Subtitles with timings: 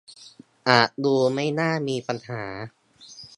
[0.67, 2.43] อาจดูไม่น่ามีปัญหา